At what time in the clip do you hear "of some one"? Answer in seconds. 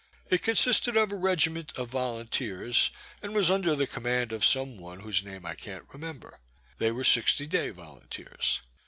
4.31-5.01